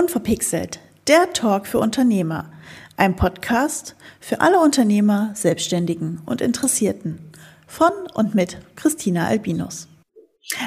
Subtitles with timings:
[0.00, 2.50] Unverpixelt, der Talk für Unternehmer.
[2.96, 7.18] Ein Podcast für alle Unternehmer, Selbstständigen und Interessierten.
[7.66, 9.88] Von und mit Christina Albinus.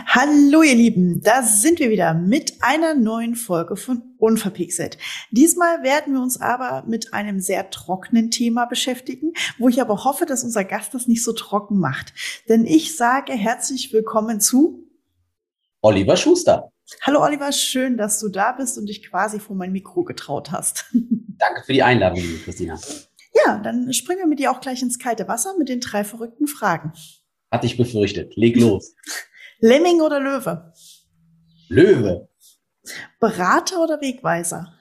[0.05, 4.99] Hallo ihr Lieben, da sind wir wieder mit einer neuen Folge von Unverpixelt.
[5.31, 10.27] Diesmal werden wir uns aber mit einem sehr trockenen Thema beschäftigen, wo ich aber hoffe,
[10.27, 12.13] dass unser Gast das nicht so trocken macht.
[12.49, 14.87] Denn ich sage herzlich willkommen zu
[15.81, 16.72] Oliver Schuster.
[17.01, 20.85] Hallo Oliver, schön, dass du da bist und dich quasi vor mein Mikro getraut hast.
[20.93, 22.79] Danke für die Einladung, liebe Christina.
[23.45, 26.47] Ja, dann springen wir mit dir auch gleich ins kalte Wasser mit den drei verrückten
[26.47, 26.93] Fragen.
[27.51, 28.35] Hatte ich befürchtet.
[28.35, 28.95] Leg los.
[29.59, 30.73] Lemming oder Löwe?
[31.69, 32.29] Löwe.
[33.19, 34.73] Berater oder Wegweiser?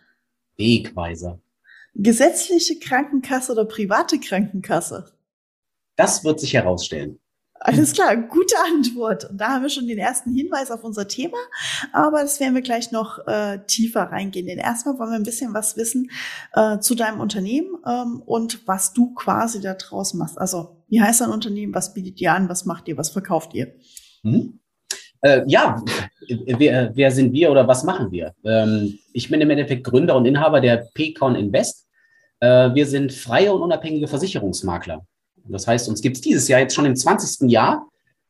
[0.56, 1.40] Wegweiser.
[1.94, 5.12] Gesetzliche Krankenkasse oder private Krankenkasse?
[5.96, 7.20] Das wird sich herausstellen.
[7.64, 9.30] Alles klar, gute Antwort.
[9.30, 11.38] Und da haben wir schon den ersten Hinweis auf unser Thema,
[11.92, 14.46] aber das werden wir gleich noch äh, tiefer reingehen.
[14.46, 16.10] Denn erstmal wollen wir ein bisschen was wissen
[16.54, 20.38] äh, zu deinem Unternehmen ähm, und was du quasi da draus machst.
[20.38, 21.72] Also, wie heißt dein Unternehmen?
[21.72, 22.48] Was bietet ihr an?
[22.48, 22.96] Was macht ihr?
[22.96, 23.72] Was verkauft ihr?
[24.24, 24.58] Hm?
[25.20, 25.80] Äh, ja,
[26.28, 28.34] wer, wer sind wir oder was machen wir?
[28.44, 31.86] Ähm, ich bin im Endeffekt Gründer und Inhaber der Pecon Invest.
[32.40, 35.06] Äh, wir sind freie und unabhängige Versicherungsmakler.
[35.48, 37.50] Das heißt, uns gibt es dieses Jahr jetzt schon im 20.
[37.50, 37.88] Jahr,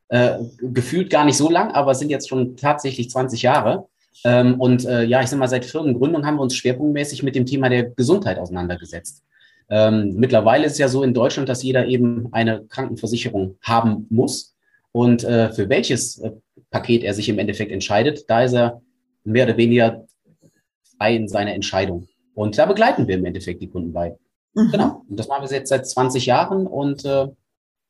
[0.09, 3.87] äh, gefühlt gar nicht so lang, aber sind jetzt schon tatsächlich 20 Jahre.
[4.23, 7.45] Ähm, und äh, ja, ich sag mal, seit Firmengründung haben wir uns schwerpunktmäßig mit dem
[7.45, 9.23] Thema der Gesundheit auseinandergesetzt.
[9.69, 14.55] Ähm, mittlerweile ist es ja so in Deutschland, dass jeder eben eine Krankenversicherung haben muss.
[14.91, 16.31] Und äh, für welches äh,
[16.69, 18.81] Paket er sich im Endeffekt entscheidet, da ist er
[19.23, 20.05] mehr oder weniger
[20.97, 22.07] frei in seiner Entscheidung.
[22.35, 24.15] Und da begleiten wir im Endeffekt die Kunden bei.
[24.53, 24.71] Mhm.
[24.71, 25.05] Genau.
[25.07, 27.27] Und das machen wir jetzt seit 20 Jahren und äh,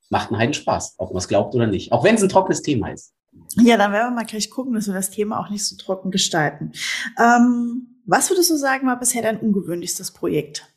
[0.10, 1.92] macht einen heiden Spaß, ob man es glaubt oder nicht.
[1.92, 3.14] Auch wenn es ein trockenes Thema ist.
[3.62, 6.12] Ja, dann werden wir mal gleich gucken, dass wir das Thema auch nicht so trocken
[6.12, 6.72] gestalten.
[7.20, 10.68] Ähm, was würdest du sagen, war bisher dein ungewöhnlichstes Projekt?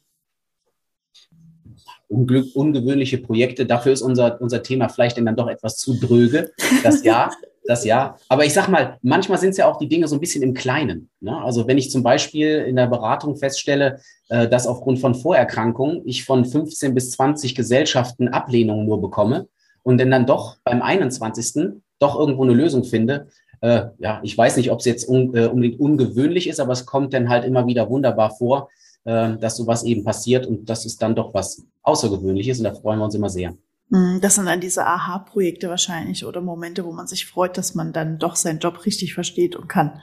[2.09, 6.53] Unglück, ungewöhnliche Projekte, dafür ist unser, unser Thema vielleicht dann doch etwas zu dröge.
[6.83, 7.31] Das ja.
[7.67, 8.17] Das ja.
[8.29, 10.55] Aber ich sag mal, manchmal sind es ja auch die Dinge so ein bisschen im
[10.55, 11.11] Kleinen.
[11.21, 11.37] Ne?
[11.37, 16.25] Also wenn ich zum Beispiel in der Beratung feststelle, äh, dass aufgrund von Vorerkrankungen ich
[16.25, 19.49] von 15 bis 20 Gesellschaften Ablehnungen nur bekomme
[19.83, 21.81] und dann dann doch beim 21.
[21.99, 23.29] doch irgendwo eine Lösung finde.
[23.61, 26.87] Äh, ja, ich weiß nicht, ob es jetzt un, äh, unbedingt ungewöhnlich ist, aber es
[26.87, 28.69] kommt dann halt immer wieder wunderbar vor,
[29.05, 32.99] äh, dass sowas eben passiert und das ist dann doch was Außergewöhnliches und da freuen
[32.99, 33.55] wir uns immer sehr.
[33.91, 37.93] Hm, das sind dann diese Aha-Projekte wahrscheinlich oder Momente, wo man sich freut, dass man
[37.93, 40.01] dann doch seinen Job richtig versteht und kann.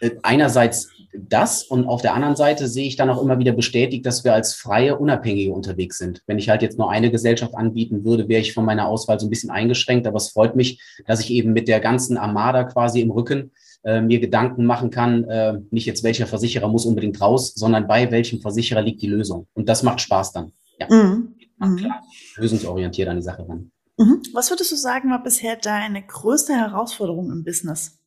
[0.00, 4.04] Äh, einerseits das und auf der anderen Seite sehe ich dann auch immer wieder bestätigt,
[4.06, 6.22] dass wir als freie Unabhängige unterwegs sind.
[6.26, 9.26] Wenn ich halt jetzt nur eine Gesellschaft anbieten würde, wäre ich von meiner Auswahl so
[9.26, 10.06] ein bisschen eingeschränkt.
[10.06, 13.52] Aber es freut mich, dass ich eben mit der ganzen Armada quasi im Rücken
[13.84, 18.10] äh, mir Gedanken machen kann, äh, nicht jetzt welcher Versicherer muss unbedingt raus, sondern bei
[18.10, 19.46] welchem Versicherer liegt die Lösung.
[19.54, 20.52] Und das macht Spaß dann.
[20.78, 20.86] Ja.
[20.90, 21.34] Mhm.
[21.58, 21.76] Mhm.
[21.76, 22.02] Klar,
[22.36, 23.70] lösungsorientiert an die Sache ran.
[23.96, 24.22] Mhm.
[24.32, 27.98] Was würdest du sagen, war bisher deine größte Herausforderung im Business?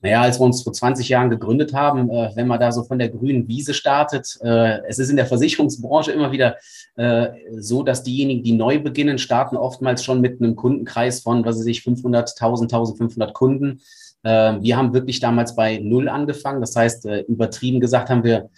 [0.00, 3.00] Naja, als wir uns vor 20 Jahren gegründet haben, äh, wenn man da so von
[3.00, 6.56] der grünen Wiese startet, äh, es ist in der Versicherungsbranche immer wieder
[6.94, 11.58] äh, so, dass diejenigen, die neu beginnen, starten oftmals schon mit einem Kundenkreis von, was
[11.58, 13.80] weiß ich, 500, 1000, 1500 Kunden.
[14.22, 16.60] Äh, wir haben wirklich damals bei Null angefangen.
[16.60, 18.50] Das heißt, äh, übertrieben gesagt haben wir,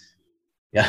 [0.71, 0.85] ja,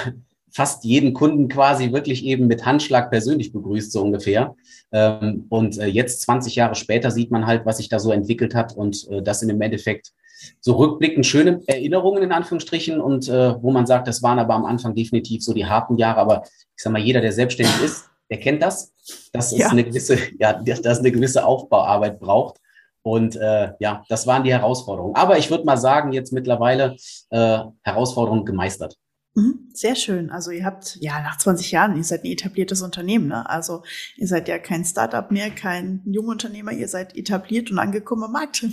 [0.53, 4.55] fast jeden Kunden quasi wirklich eben mit Handschlag persönlich begrüßt, so ungefähr.
[4.93, 8.55] Ähm, und äh, jetzt, 20 Jahre später, sieht man halt, was sich da so entwickelt
[8.55, 10.13] hat und äh, das sind im Endeffekt
[10.61, 14.65] so rückblickend schöne Erinnerungen in Anführungsstrichen und äh, wo man sagt, das waren aber am
[14.65, 16.21] Anfang definitiv so die harten Jahre.
[16.21, 18.93] Aber ich sag mal, jeder, der selbstständig ist, der kennt das,
[19.33, 19.67] dass ja.
[19.67, 22.59] es eine gewisse, ja, dass eine gewisse Aufbauarbeit braucht.
[23.03, 25.17] Und äh, ja, das waren die Herausforderungen.
[25.17, 26.97] Aber ich würde mal sagen, jetzt mittlerweile
[27.31, 28.97] äh, Herausforderungen gemeistert.
[29.34, 30.31] Mhm, sehr schön.
[30.31, 33.48] Also ihr habt, ja, nach 20 Jahren, ihr seid ein etabliertes Unternehmen, ne?
[33.48, 33.83] Also
[34.16, 38.66] ihr seid ja kein Startup mehr, kein Jungunternehmer, ihr seid etabliert und angekommen am Markt.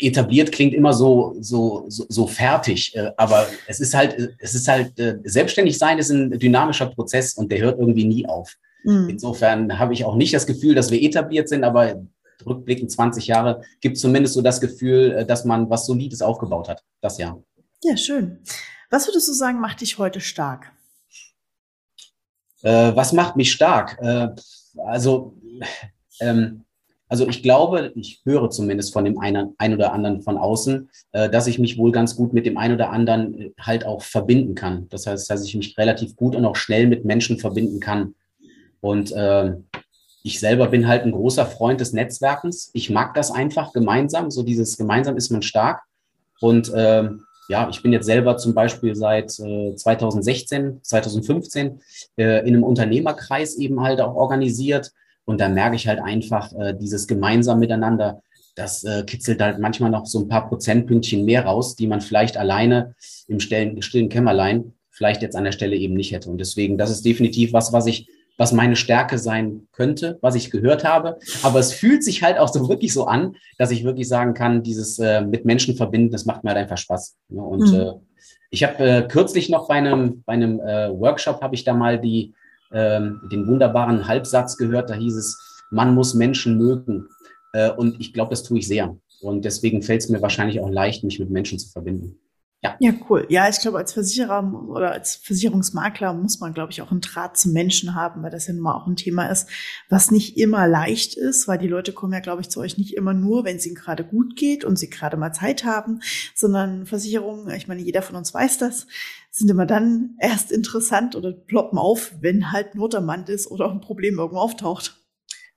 [0.00, 4.66] Etabliert klingt immer so, so, so, so fertig, äh, aber es ist halt, es ist
[4.66, 8.56] halt, äh, selbstständig sein ist ein dynamischer Prozess und der hört irgendwie nie auf.
[8.84, 9.08] Mhm.
[9.08, 12.04] Insofern habe ich auch nicht das Gefühl, dass wir etabliert sind, aber
[12.44, 16.82] rückblickend 20 Jahre gibt zumindest so das Gefühl, äh, dass man was Solides aufgebaut hat.
[17.00, 17.40] Das Jahr.
[17.82, 18.40] Ja, schön.
[18.90, 20.72] Was würdest du sagen, macht dich heute stark?
[22.62, 23.98] Äh, was macht mich stark?
[24.00, 24.28] Äh,
[24.86, 25.36] also,
[26.20, 26.64] ähm,
[27.08, 31.28] also ich glaube, ich höre zumindest von dem einen, ein oder anderen von außen, äh,
[31.28, 34.54] dass ich mich wohl ganz gut mit dem einen oder anderen äh, halt auch verbinden
[34.54, 34.88] kann.
[34.88, 38.14] Das heißt, dass ich mich relativ gut und auch schnell mit Menschen verbinden kann.
[38.80, 39.54] Und äh,
[40.22, 42.70] ich selber bin halt ein großer Freund des Netzwerkens.
[42.72, 44.30] Ich mag das einfach gemeinsam.
[44.30, 45.82] So dieses gemeinsam ist man stark.
[46.40, 47.10] Und äh,
[47.48, 51.80] ja, ich bin jetzt selber zum Beispiel seit äh, 2016, 2015
[52.16, 54.92] äh, in einem Unternehmerkreis eben halt auch organisiert.
[55.24, 58.22] Und da merke ich halt einfach äh, dieses gemeinsam miteinander,
[58.54, 62.36] das äh, kitzelt halt manchmal noch so ein paar Prozentpünktchen mehr raus, die man vielleicht
[62.36, 62.94] alleine
[63.26, 66.30] im stillen, stillen Kämmerlein vielleicht jetzt an der Stelle eben nicht hätte.
[66.30, 70.50] Und deswegen, das ist definitiv was, was ich, was meine Stärke sein könnte, was ich
[70.50, 71.18] gehört habe.
[71.42, 74.62] Aber es fühlt sich halt auch so wirklich so an, dass ich wirklich sagen kann,
[74.62, 77.16] dieses äh, mit Menschen verbinden, das macht mir halt einfach Spaß.
[77.28, 77.42] Ne?
[77.42, 77.74] und mhm.
[77.74, 77.92] äh,
[78.50, 82.00] ich habe äh, kürzlich noch bei einem, bei einem äh, Workshop habe ich da mal
[82.00, 82.34] die,
[82.72, 87.08] ähm, den wunderbaren Halbsatz gehört, da hieß es, man muss Menschen mögen.
[87.52, 88.96] Äh, und ich glaube, das tue ich sehr.
[89.20, 92.20] Und deswegen fällt es mir wahrscheinlich auch leicht, mich mit Menschen zu verbinden.
[92.64, 92.76] Ja.
[92.80, 93.26] ja, cool.
[93.28, 97.36] Ja, ich glaube, als Versicherer oder als Versicherungsmakler muss man, glaube ich, auch einen Draht
[97.36, 99.50] zum Menschen haben, weil das ja nun mal auch ein Thema ist,
[99.90, 102.96] was nicht immer leicht ist, weil die Leute kommen ja, glaube ich, zu euch nicht
[102.96, 106.00] immer nur, wenn es ihnen gerade gut geht und sie gerade mal Zeit haben,
[106.34, 108.86] sondern Versicherungen, ich meine, jeder von uns weiß das,
[109.30, 113.70] sind immer dann erst interessant oder ploppen auf, wenn halt Not am Mann ist oder
[113.70, 115.03] ein Problem irgendwo auftaucht.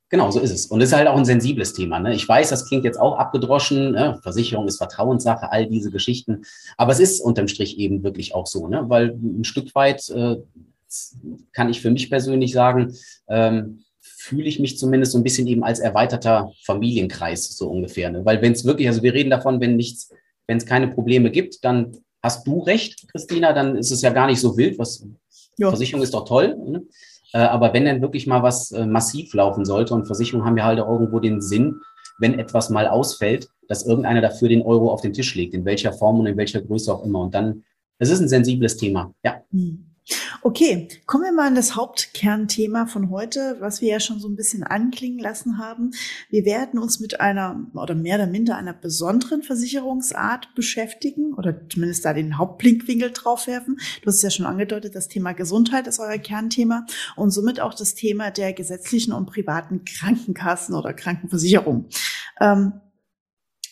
[0.10, 0.68] Genau, so ist es.
[0.68, 2.00] Und es ist halt auch ein sensibles Thema.
[2.00, 2.14] Ne?
[2.16, 3.92] Ich weiß, das klingt jetzt auch abgedroschen.
[3.92, 4.20] Ne?
[4.24, 6.44] Versicherung ist Vertrauenssache, all diese Geschichten.
[6.78, 8.86] Aber es ist unterm Strich eben wirklich auch so, ne?
[8.88, 10.38] weil ein Stück weit äh,
[11.52, 12.94] kann ich für mich persönlich sagen,
[13.28, 18.10] ähm, fühle ich mich zumindest so ein bisschen eben als erweiterter Familienkreis so ungefähr.
[18.10, 18.24] Ne?
[18.24, 20.10] Weil wenn es wirklich, also wir reden davon, wenn nichts,
[20.48, 24.28] wenn es keine Probleme gibt, dann hast du recht, Christina, dann ist es ja gar
[24.28, 24.80] nicht so wild.
[24.80, 25.06] Was
[25.58, 25.70] ja.
[25.70, 26.56] Versicherung ist doch toll.
[26.56, 26.84] Ne?
[27.34, 30.66] Äh, aber wenn dann wirklich mal was äh, massiv laufen sollte und Versicherungen haben ja
[30.66, 31.82] halt auch irgendwo den Sinn,
[32.20, 35.94] wenn etwas mal ausfällt, dass irgendeiner dafür den Euro auf den Tisch legt, in welcher
[35.94, 37.22] Form und in welcher Größe auch immer.
[37.22, 37.64] Und dann,
[38.00, 39.42] es ist ein sensibles Thema, ja.
[39.52, 39.87] Hm.
[40.42, 44.36] Okay, kommen wir mal an das Hauptkernthema von heute, was wir ja schon so ein
[44.36, 45.92] bisschen anklingen lassen haben.
[46.30, 52.06] Wir werden uns mit einer oder mehr oder minder einer besonderen Versicherungsart beschäftigen oder zumindest
[52.06, 53.80] da den Hauptblinkwinkel draufwerfen.
[54.02, 57.74] Du hast es ja schon angedeutet, das Thema Gesundheit ist euer Kernthema und somit auch
[57.74, 61.90] das Thema der gesetzlichen und privaten Krankenkassen oder Krankenversicherung.
[62.40, 62.74] Ähm,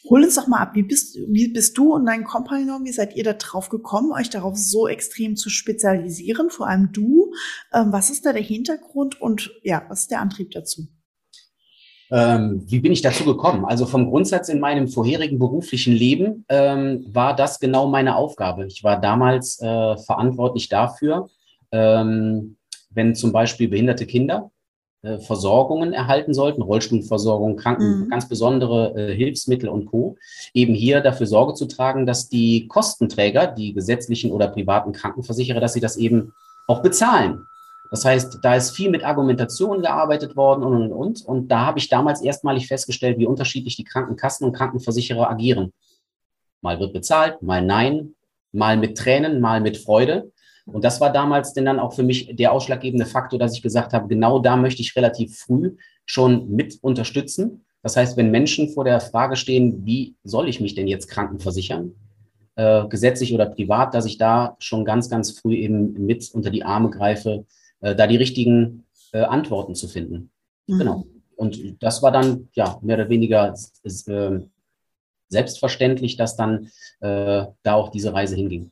[0.09, 3.15] Hol uns doch mal ab, wie bist, wie bist du und dein Kompagnon, wie seid
[3.15, 7.31] ihr da drauf gekommen, euch darauf so extrem zu spezialisieren, vor allem du?
[7.73, 10.87] Ähm, was ist da der Hintergrund und ja, was ist der Antrieb dazu?
[12.11, 13.65] Ähm, wie bin ich dazu gekommen?
[13.65, 18.67] Also vom Grundsatz in meinem vorherigen beruflichen Leben ähm, war das genau meine Aufgabe.
[18.67, 21.29] Ich war damals äh, verantwortlich dafür,
[21.71, 22.57] ähm,
[22.91, 24.51] wenn zum Beispiel behinderte Kinder
[25.05, 28.09] äh, Versorgungen erhalten sollten, Rollstuhlversorgung, Kranken, mhm.
[28.09, 30.17] ganz besondere äh, Hilfsmittel und Co.
[30.53, 35.73] Eben hier dafür Sorge zu tragen, dass die Kostenträger, die gesetzlichen oder privaten Krankenversicherer, dass
[35.73, 36.33] sie das eben
[36.67, 37.45] auch bezahlen.
[37.91, 41.25] Das heißt, da ist viel mit Argumentation gearbeitet worden und, und, und.
[41.25, 45.71] Und da habe ich damals erstmalig festgestellt, wie unterschiedlich die Krankenkassen und Krankenversicherer agieren.
[46.61, 48.15] Mal wird bezahlt, mal nein,
[48.51, 50.31] mal mit Tränen, mal mit Freude.
[50.65, 53.94] Und das war damals denn dann auch für mich der ausschlaggebende Faktor, dass ich gesagt
[53.94, 55.75] habe, genau da möchte ich relativ früh
[56.06, 57.65] schon mit unterstützen.
[57.83, 61.94] Das heißt, wenn Menschen vor der Frage stehen, wie soll ich mich denn jetzt krankenversichern,
[62.56, 66.63] äh, gesetzlich oder privat, dass ich da schon ganz, ganz früh eben mit unter die
[66.63, 67.45] Arme greife,
[67.81, 70.31] äh, da die richtigen äh, Antworten zu finden.
[70.65, 70.79] Mhm.
[70.79, 71.05] Genau.
[71.36, 73.53] Und das war dann ja mehr oder weniger
[73.84, 74.39] äh,
[75.29, 76.69] selbstverständlich, dass dann
[77.01, 78.72] äh, da auch diese Reise hinging.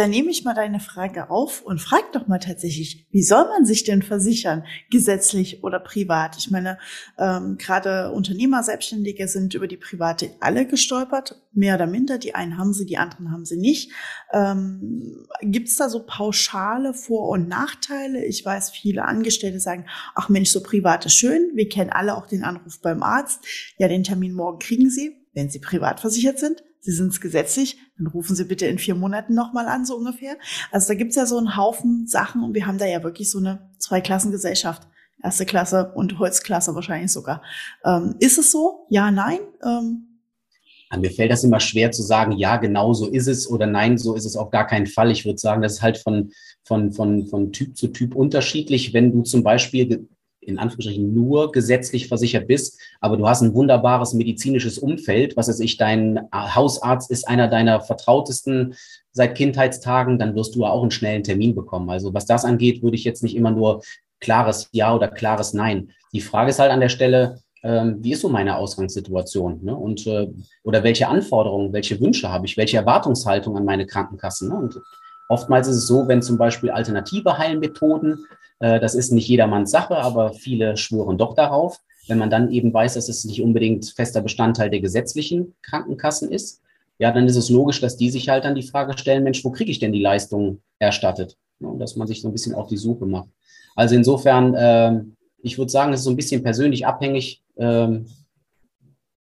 [0.00, 3.66] Dann nehme ich mal deine Frage auf und frag doch mal tatsächlich, wie soll man
[3.66, 6.38] sich denn versichern, gesetzlich oder privat?
[6.38, 6.78] Ich meine,
[7.18, 12.16] ähm, gerade Unternehmer, Selbstständige sind über die private alle gestolpert, mehr oder minder.
[12.16, 13.92] Die einen haben sie, die anderen haben sie nicht.
[14.32, 18.24] Ähm, Gibt es da so pauschale Vor- und Nachteile?
[18.24, 21.50] Ich weiß, viele Angestellte sagen, ach Mensch, so privat ist schön.
[21.52, 23.44] Wir kennen alle auch den Anruf beim Arzt.
[23.76, 26.62] Ja, den Termin morgen kriegen Sie, wenn Sie privat versichert sind.
[26.80, 30.36] Sie sind es gesetzlich, dann rufen Sie bitte in vier Monaten nochmal an, so ungefähr.
[30.70, 33.38] Also da gibt's ja so einen Haufen Sachen und wir haben da ja wirklich so
[33.38, 34.88] eine Zweiklassengesellschaft.
[35.22, 37.42] Erste Klasse und Holzklasse wahrscheinlich sogar.
[37.84, 38.86] Ähm, ist es so?
[38.88, 39.40] Ja, nein?
[39.62, 40.10] Ähm,
[40.98, 44.14] mir fällt das immer schwer zu sagen, ja, genau so ist es oder nein, so
[44.14, 45.10] ist es auf gar keinen Fall.
[45.10, 46.32] Ich würde sagen, das ist halt von,
[46.64, 48.92] von, von, von Typ zu Typ unterschiedlich.
[48.92, 50.08] Wenn du zum Beispiel
[50.40, 55.60] in Anführungsstrichen nur gesetzlich versichert bist, aber du hast ein wunderbares medizinisches Umfeld, was weiß
[55.60, 58.74] ich, dein Hausarzt ist einer deiner vertrautesten
[59.12, 61.90] seit Kindheitstagen, dann wirst du auch einen schnellen Termin bekommen.
[61.90, 63.82] Also was das angeht, würde ich jetzt nicht immer nur
[64.20, 65.90] klares Ja oder klares Nein.
[66.12, 69.60] Die Frage ist halt an der Stelle, ähm, wie ist so meine Ausgangssituation?
[69.62, 69.74] Ne?
[69.74, 70.28] Und, äh,
[70.62, 74.48] oder welche Anforderungen, welche Wünsche habe ich, welche Erwartungshaltung an meine Krankenkassen?
[74.48, 74.54] Ne?
[74.56, 74.80] Und
[75.28, 78.24] oftmals ist es so, wenn zum Beispiel alternative Heilmethoden
[78.60, 81.80] das ist nicht jedermanns Sache, aber viele schwören doch darauf.
[82.08, 86.60] Wenn man dann eben weiß, dass es nicht unbedingt fester Bestandteil der gesetzlichen Krankenkassen ist,
[86.98, 89.50] ja, dann ist es logisch, dass die sich halt dann die Frage stellen, Mensch, wo
[89.50, 91.38] kriege ich denn die Leistung erstattet?
[91.58, 93.28] Ja, dass man sich so ein bisschen auf die Suche macht.
[93.74, 95.02] Also insofern, äh,
[95.40, 97.88] ich würde sagen, es ist so ein bisschen persönlich abhängig, äh,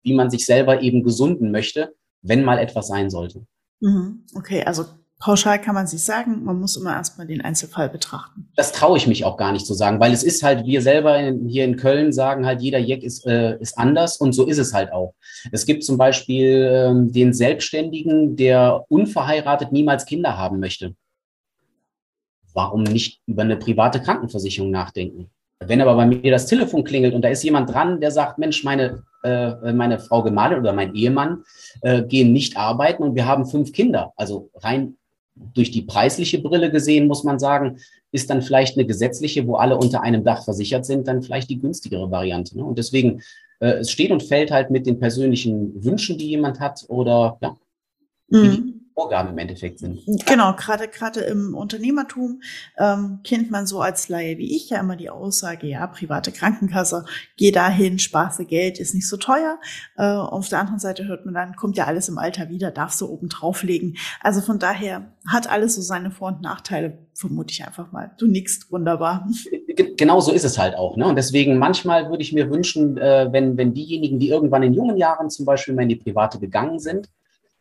[0.03, 3.45] wie man sich selber eben gesunden möchte, wenn mal etwas sein sollte.
[3.79, 4.25] Mhm.
[4.35, 4.83] Okay, also
[5.19, 8.49] pauschal kann man sich sagen, man muss immer erstmal den Einzelfall betrachten.
[8.55, 11.19] Das traue ich mich auch gar nicht zu sagen, weil es ist halt, wir selber
[11.19, 14.57] in, hier in Köln sagen halt, jeder Jack ist, äh, ist anders und so ist
[14.57, 15.13] es halt auch.
[15.51, 20.95] Es gibt zum Beispiel äh, den Selbstständigen, der unverheiratet niemals Kinder haben möchte.
[22.53, 25.29] Warum nicht über eine private Krankenversicherung nachdenken?
[25.59, 28.63] Wenn aber bei mir das Telefon klingelt und da ist jemand dran, der sagt, Mensch,
[28.63, 31.43] meine, äh, meine Frau Gemahlin oder mein Ehemann
[31.81, 34.13] äh, gehen nicht arbeiten und wir haben fünf Kinder.
[34.15, 34.95] Also rein
[35.53, 37.79] durch die preisliche Brille gesehen, muss man sagen,
[38.11, 41.59] ist dann vielleicht eine gesetzliche, wo alle unter einem Dach versichert sind, dann vielleicht die
[41.59, 42.57] günstigere Variante.
[42.57, 42.63] Ne?
[42.63, 43.21] Und deswegen,
[43.59, 47.57] äh, es steht und fällt halt mit den persönlichen Wünschen, die jemand hat oder ja,
[48.29, 48.78] mhm.
[48.99, 50.01] Vorgaben im Endeffekt sind.
[50.25, 52.41] Genau, gerade gerade im Unternehmertum
[52.77, 57.05] ähm, kennt man so als Laie wie ich ja immer die Aussage, ja, private Krankenkasse,
[57.37, 59.57] geh dahin, sparse Geld, ist nicht so teuer.
[59.97, 62.99] Äh, auf der anderen Seite hört man dann, kommt ja alles im Alter wieder, darfst
[62.99, 63.95] du oben drauflegen.
[64.21, 68.11] Also von daher hat alles so seine Vor- und Nachteile, vermute ich einfach mal.
[68.17, 69.29] Du nickst wunderbar.
[69.95, 70.97] Genau so ist es halt auch.
[70.97, 71.07] Ne?
[71.07, 74.97] Und deswegen manchmal würde ich mir wünschen, äh, wenn, wenn diejenigen, die irgendwann in jungen
[74.97, 77.09] Jahren zum Beispiel mal in die private gegangen sind,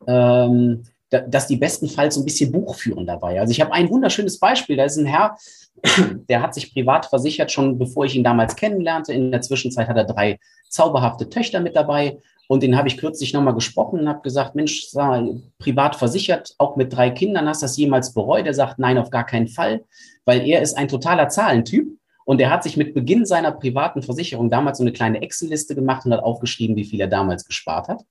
[0.07, 3.41] ähm, dass die bestenfalls so ein bisschen Buch führen dabei.
[3.41, 4.77] Also ich habe ein wunderschönes Beispiel.
[4.77, 5.37] Da ist ein Herr,
[6.29, 9.13] der hat sich privat versichert, schon bevor ich ihn damals kennenlernte.
[9.13, 10.39] In der Zwischenzeit hat er drei
[10.69, 12.19] zauberhafte Töchter mit dabei.
[12.49, 14.89] Und den habe ich kürzlich nochmal gesprochen und habe gesagt, Mensch,
[15.59, 18.47] privat versichert, auch mit drei Kindern, hast du das jemals bereut?
[18.47, 19.85] Er sagt, nein, auf gar keinen Fall,
[20.25, 21.87] weil er ist ein totaler Zahlentyp.
[22.25, 26.05] Und er hat sich mit Beginn seiner privaten Versicherung damals so eine kleine Excel-Liste gemacht
[26.05, 28.05] und hat aufgeschrieben, wie viel er damals gespart hat.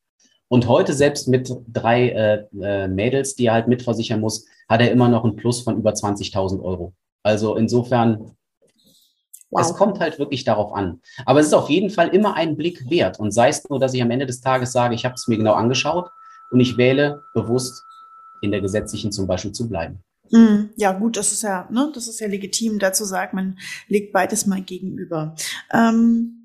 [0.49, 4.91] Und heute selbst mit drei äh, äh, Mädels, die er halt mitversichern muss, hat er
[4.91, 6.93] immer noch einen Plus von über 20.000 Euro.
[7.23, 8.31] Also insofern,
[9.49, 9.61] wow.
[9.61, 11.01] es kommt halt wirklich darauf an.
[11.25, 13.19] Aber es ist auf jeden Fall immer ein Blick wert.
[13.19, 15.37] Und sei es nur, dass ich am Ende des Tages sage, ich habe es mir
[15.37, 16.09] genau angeschaut
[16.51, 17.83] und ich wähle bewusst
[18.41, 19.99] in der gesetzlichen zum Beispiel zu bleiben.
[20.31, 24.11] Hm, ja, gut, das ist ja, ne, das ist ja legitim, dazu sagt man legt
[24.11, 25.35] beides mal gegenüber.
[25.71, 26.36] Ähm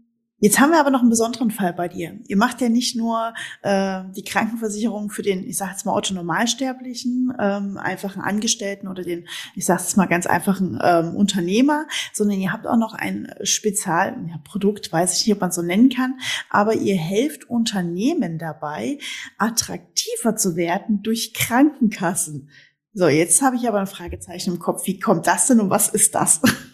[0.42, 2.18] Jetzt haben wir aber noch einen besonderen Fall bei dir.
[2.26, 3.32] Ihr macht ja nicht nur
[3.62, 9.28] äh, die Krankenversicherung für den, ich sage jetzt mal Autonormalsterblichen, ähm, einfachen Angestellten oder den,
[9.54, 14.88] ich sage jetzt mal ganz einfachen ähm, Unternehmer, sondern ihr habt auch noch ein Spezialprodukt,
[14.88, 16.18] ja, weiß ich nicht, ob man so nennen kann,
[16.50, 18.98] aber ihr helft Unternehmen dabei,
[19.38, 22.48] attraktiver zu werden durch Krankenkassen.
[22.94, 24.88] So, jetzt habe ich aber ein Fragezeichen im Kopf.
[24.88, 26.40] Wie kommt das denn und was ist das?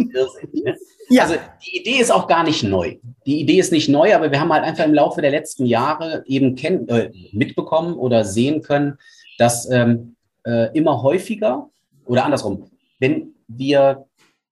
[0.00, 0.76] Klingt irrsinnig, ne?
[1.08, 1.24] Ja.
[1.24, 2.96] Also die Idee ist auch gar nicht neu.
[3.26, 6.22] Die Idee ist nicht neu, aber wir haben halt einfach im Laufe der letzten Jahre
[6.26, 8.96] eben kenn äh, mitbekommen oder sehen können,
[9.38, 10.14] dass ähm,
[10.46, 11.68] äh, immer häufiger
[12.04, 14.06] oder andersrum, wenn wir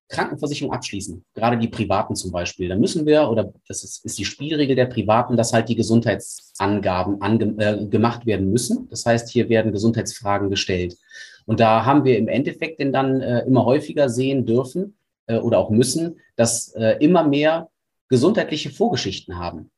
[0.09, 4.25] Krankenversicherung abschließen, gerade die privaten zum Beispiel, dann müssen wir, oder das ist, ist die
[4.25, 8.89] Spielregel der Privaten, dass halt die Gesundheitsangaben ange, äh, gemacht werden müssen.
[8.89, 10.97] Das heißt, hier werden Gesundheitsfragen gestellt.
[11.45, 14.98] Und da haben wir im Endeffekt denn dann äh, immer häufiger sehen dürfen,
[15.29, 17.69] äh, oder auch müssen, dass äh, immer mehr
[18.09, 19.71] gesundheitliche Vorgeschichten haben.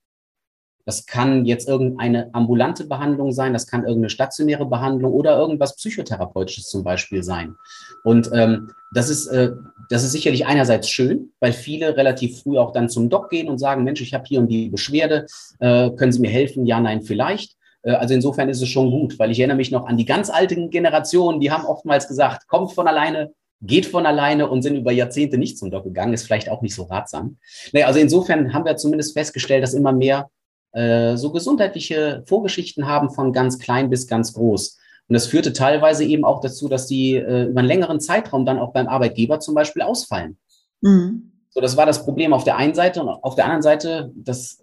[0.86, 6.68] Das kann jetzt irgendeine ambulante Behandlung sein, das kann irgendeine stationäre Behandlung oder irgendwas Psychotherapeutisches
[6.68, 7.54] zum Beispiel sein.
[8.02, 9.52] Und ähm, das, ist, äh,
[9.90, 13.58] das ist sicherlich einerseits schön, weil viele relativ früh auch dann zum Doc gehen und
[13.58, 15.26] sagen, Mensch, ich habe hier und die Beschwerde,
[15.60, 16.66] äh, können Sie mir helfen?
[16.66, 17.56] Ja, nein, vielleicht.
[17.82, 20.30] Äh, also insofern ist es schon gut, weil ich erinnere mich noch an die ganz
[20.30, 24.92] alten Generationen, die haben oftmals gesagt, kommt von alleine, geht von alleine und sind über
[24.92, 27.36] Jahrzehnte nicht zum Doc gegangen, ist vielleicht auch nicht so ratsam.
[27.72, 30.30] Naja, also insofern haben wir zumindest festgestellt, dass immer mehr
[30.72, 34.78] äh, so gesundheitliche Vorgeschichten haben von ganz klein bis ganz groß.
[35.08, 38.58] Und das führte teilweise eben auch dazu, dass die äh, über einen längeren Zeitraum dann
[38.58, 40.38] auch beim Arbeitgeber zum Beispiel ausfallen.
[40.80, 41.32] Mhm.
[41.50, 44.58] So, das war das Problem auf der einen Seite und auf der anderen Seite, das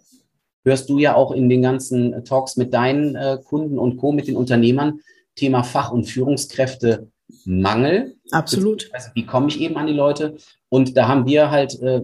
[0.64, 4.26] hörst du ja auch in den ganzen Talks mit deinen äh, Kunden und Co., mit
[4.26, 5.00] den Unternehmern,
[5.36, 7.08] Thema Fach- und Führungskräfte
[7.44, 8.16] Mangel.
[8.30, 8.90] Absolut.
[8.92, 10.36] Also wie komme ich eben an die Leute?
[10.68, 12.02] Und da haben wir halt äh,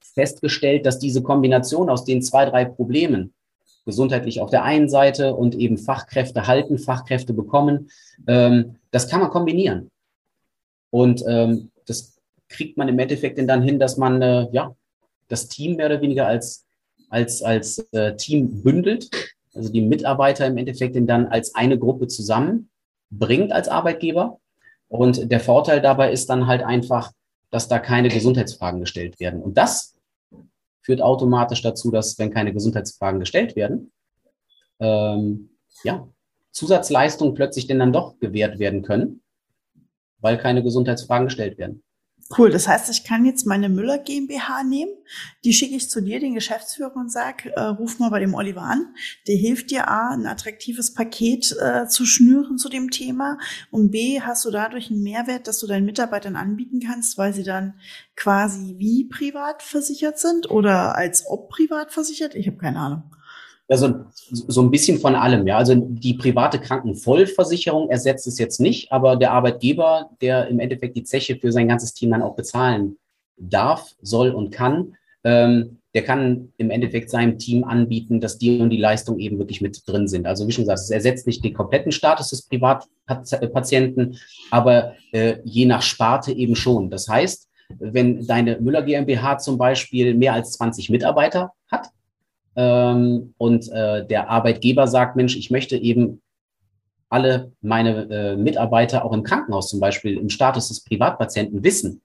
[0.00, 3.32] festgestellt, dass diese Kombination aus den zwei, drei Problemen,
[3.84, 7.90] gesundheitlich auf der einen Seite und eben Fachkräfte halten, Fachkräfte bekommen,
[8.26, 9.90] ähm, das kann man kombinieren.
[10.90, 12.16] Und ähm, das
[12.48, 14.74] kriegt man im Endeffekt dann hin, dass man äh, ja
[15.28, 16.64] das Team mehr oder weniger als,
[17.10, 19.10] als, als äh, Team bündelt,
[19.54, 22.70] also die Mitarbeiter im Endeffekt dann als eine Gruppe zusammen
[23.10, 24.40] bringt als Arbeitgeber.
[24.88, 27.12] Und der Vorteil dabei ist dann halt einfach,
[27.50, 29.42] dass da keine Gesundheitsfragen gestellt werden.
[29.42, 29.96] Und das
[30.82, 33.92] führt automatisch dazu, dass wenn keine Gesundheitsfragen gestellt werden,
[34.80, 35.50] ähm,
[35.82, 36.06] ja,
[36.52, 39.22] Zusatzleistungen plötzlich denn dann doch gewährt werden können,
[40.18, 41.82] weil keine Gesundheitsfragen gestellt werden.
[42.36, 44.92] Cool, das heißt, ich kann jetzt meine Müller GmbH nehmen,
[45.44, 48.62] die schicke ich zu dir, den Geschäftsführer, und sag, äh, ruf mal bei dem Oliver
[48.62, 48.94] an.
[49.28, 53.38] Der hilft dir A, ein attraktives Paket äh, zu schnüren zu dem Thema
[53.70, 57.44] und B, hast du dadurch einen Mehrwert, dass du deinen Mitarbeitern anbieten kannst, weil sie
[57.44, 57.74] dann
[58.16, 62.34] quasi wie privat versichert sind oder als ob privat versichert?
[62.34, 63.02] Ich habe keine Ahnung.
[63.68, 63.94] Also
[64.30, 65.56] so ein bisschen von allem, ja.
[65.56, 71.04] Also die private Krankenvollversicherung ersetzt es jetzt nicht, aber der Arbeitgeber, der im Endeffekt die
[71.04, 72.98] Zeche für sein ganzes Team dann auch bezahlen
[73.36, 78.70] darf, soll und kann, ähm, der kann im Endeffekt seinem Team anbieten, dass die und
[78.70, 80.26] die Leistungen eben wirklich mit drin sind.
[80.26, 84.18] Also wie schon gesagt, es ersetzt nicht den kompletten Status des Privatpatienten,
[84.50, 86.90] aber äh, je nach Sparte eben schon.
[86.90, 91.90] Das heißt, wenn deine Müller GmbH zum Beispiel mehr als 20 Mitarbeiter hat,
[92.56, 96.20] ähm, und äh, der Arbeitgeber sagt, Mensch, ich möchte eben
[97.08, 102.02] alle meine äh, Mitarbeiter auch im Krankenhaus zum Beispiel im Status des Privatpatienten wissen,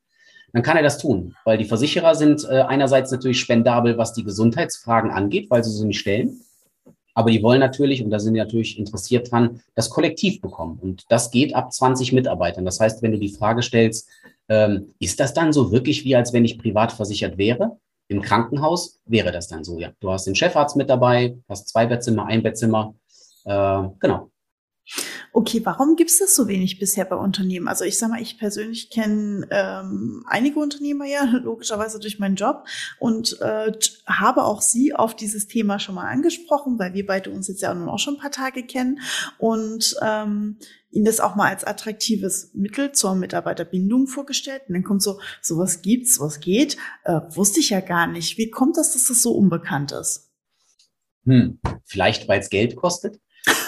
[0.54, 4.24] dann kann er das tun, weil die Versicherer sind äh, einerseits natürlich spendabel, was die
[4.24, 6.42] Gesundheitsfragen angeht, weil sie sie nicht stellen.
[7.14, 10.80] Aber die wollen natürlich, und da sind die natürlich interessiert dran, das Kollektiv bekommen.
[10.82, 12.66] Und das geht ab 20 Mitarbeitern.
[12.66, 14.08] Das heißt, wenn du die Frage stellst,
[14.48, 17.78] ähm, ist das dann so wirklich wie, als wenn ich privat versichert wäre?
[18.10, 19.92] Im Krankenhaus wäre das dann so, ja.
[20.00, 22.96] Du hast den Chefarzt mit dabei, hast zwei Bettzimmer, ein Bettzimmer.
[23.46, 24.32] Äh, genau.
[25.32, 27.68] Okay, warum gibt es das so wenig bisher bei Unternehmen?
[27.68, 32.66] Also ich sage mal, ich persönlich kenne ähm, einige Unternehmer ja, logischerweise durch meinen Job
[33.00, 33.72] und äh,
[34.08, 37.74] habe auch sie auf dieses Thema schon mal angesprochen, weil wir beide uns jetzt ja
[37.74, 39.00] nun auch schon ein paar Tage kennen
[39.38, 40.58] und ähm,
[40.92, 44.64] ihnen das auch mal als attraktives Mittel zur Mitarbeiterbindung vorgestellt.
[44.68, 46.78] Und dann kommt so, sowas gibt's, sowas geht.
[47.04, 48.38] Äh, wusste ich ja gar nicht.
[48.38, 50.32] Wie kommt das, dass das so unbekannt ist?
[51.26, 53.20] Hm, vielleicht, weil es Geld kostet,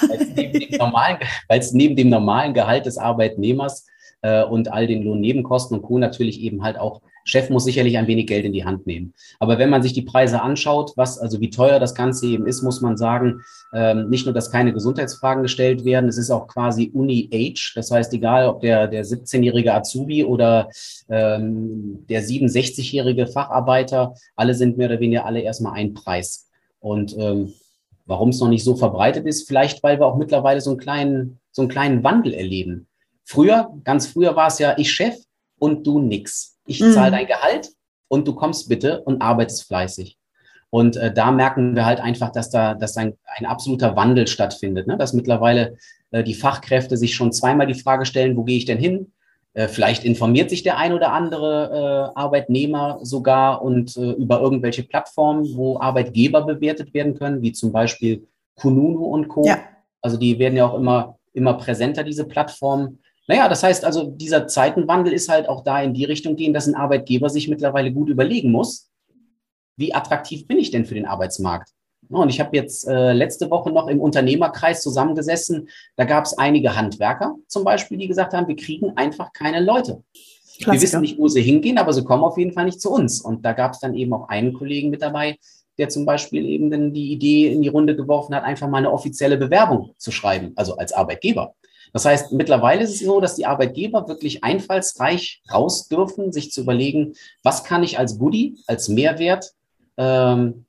[0.09, 3.85] weil es neben, dem normalen Gehalt des Arbeitnehmers
[4.21, 5.97] äh, und all den Lohnnebenkosten und Co.
[5.97, 9.13] natürlich eben halt auch Chef muss sicherlich ein wenig Geld in die Hand nehmen.
[9.39, 12.61] Aber wenn man sich die Preise anschaut, was also wie teuer das Ganze eben ist,
[12.61, 13.41] muss man sagen,
[13.73, 17.73] ähm, nicht nur, dass keine Gesundheitsfragen gestellt werden, es ist auch quasi Uni-Age.
[17.75, 20.69] Das heißt, egal ob der, der 17-jährige Azubi oder
[21.09, 26.47] ähm, der 67-jährige Facharbeiter, alle sind mehr oder weniger alle erstmal ein Preis.
[26.79, 27.53] Und ähm,
[28.11, 31.39] warum es noch nicht so verbreitet ist, vielleicht weil wir auch mittlerweile so einen kleinen,
[31.51, 32.87] so einen kleinen Wandel erleben.
[33.23, 35.15] Früher, ganz früher war es ja ich Chef
[35.57, 36.93] und du nix ich mhm.
[36.93, 37.69] zahle dein Gehalt
[38.07, 40.17] und du kommst bitte und arbeitest fleißig.
[40.69, 44.87] Und äh, da merken wir halt einfach, dass da dass ein, ein absoluter Wandel stattfindet,
[44.87, 44.97] ne?
[44.97, 45.75] dass mittlerweile
[46.11, 49.11] äh, die Fachkräfte sich schon zweimal die Frage stellen, wo gehe ich denn hin?
[49.53, 54.83] Äh, vielleicht informiert sich der ein oder andere äh, Arbeitnehmer sogar und äh, über irgendwelche
[54.83, 59.45] Plattformen, wo Arbeitgeber bewertet werden können, wie zum Beispiel Kununu und Co.
[59.45, 59.59] Ja.
[60.01, 62.99] Also die werden ja auch immer, immer präsenter, diese Plattformen.
[63.27, 66.67] Naja, das heißt also, dieser Zeitenwandel ist halt auch da in die Richtung gehen, dass
[66.67, 68.89] ein Arbeitgeber sich mittlerweile gut überlegen muss,
[69.77, 71.69] wie attraktiv bin ich denn für den Arbeitsmarkt?
[72.17, 75.69] Und ich habe jetzt äh, letzte Woche noch im Unternehmerkreis zusammengesessen.
[75.95, 80.03] Da gab es einige Handwerker zum Beispiel, die gesagt haben, wir kriegen einfach keine Leute.
[80.63, 80.71] Klassiker.
[80.73, 83.21] Wir wissen nicht, wo sie hingehen, aber sie kommen auf jeden Fall nicht zu uns.
[83.21, 85.37] Und da gab es dann eben auch einen Kollegen mit dabei,
[85.77, 88.91] der zum Beispiel eben dann die Idee in die Runde geworfen hat, einfach mal eine
[88.91, 91.55] offizielle Bewerbung zu schreiben, also als Arbeitgeber.
[91.93, 96.61] Das heißt, mittlerweile ist es so, dass die Arbeitgeber wirklich einfallsreich raus dürfen, sich zu
[96.61, 99.51] überlegen, was kann ich als Goodie, als Mehrwert
[99.97, 100.65] ähm,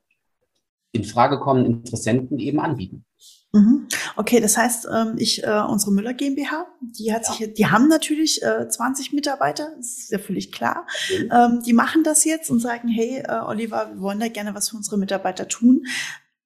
[0.93, 3.05] in Frage kommenden Interessenten eben anbieten.
[3.53, 3.87] Mhm.
[4.17, 7.33] Okay, das heißt, ähm, ich, äh, unsere Müller GmbH, die hat ja.
[7.33, 10.87] sich, die haben natürlich äh, 20 Mitarbeiter, das ist ja völlig klar.
[11.11, 11.31] Mhm.
[11.31, 14.71] Ähm, die machen das jetzt und sagen, hey, äh, Oliver, wir wollen da gerne was
[14.71, 15.85] für unsere Mitarbeiter tun.